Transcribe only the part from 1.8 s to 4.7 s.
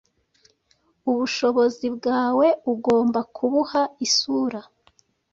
bwawe ugomba kubuha isura.